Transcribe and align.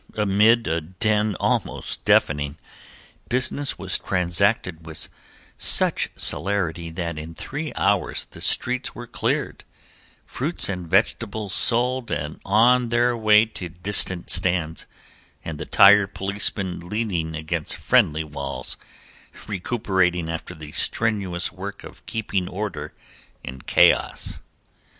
Amid 0.15 0.65
a 0.65 0.81
din 0.81 1.35
almost 1.35 2.03
deafening 2.05 2.57
business 3.29 3.77
was 3.77 3.99
transacted 3.99 4.83
with 4.83 5.07
such 5.59 6.09
celerity 6.15 6.89
that 6.89 7.19
in 7.19 7.35
three 7.35 7.71
hours 7.75 8.25
the 8.25 8.41
streets 8.41 8.95
were 8.95 9.05
cleared, 9.05 9.63
fruits 10.25 10.67
and 10.67 10.87
vegetables 10.87 11.53
sold 11.53 12.09
and 12.09 12.39
on 12.43 12.89
their 12.89 13.15
way 13.15 13.45
to 13.45 13.69
distant 13.69 14.31
stands, 14.31 14.87
and 15.45 15.59
the 15.59 15.67
tired 15.67 16.15
policemen 16.15 16.79
leaning 16.79 17.35
against 17.35 17.75
friendly 17.75 18.23
walls, 18.23 18.77
recuperating 19.47 20.31
after 20.31 20.55
the 20.55 20.71
strenuous 20.71 21.51
work 21.51 21.83
of 21.83 22.03
keeping 22.07 22.47
order 22.49 22.91
in 23.43 23.61
chaos. 23.61 24.39